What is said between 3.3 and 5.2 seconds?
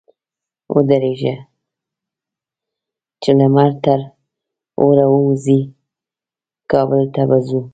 لمر تر اوره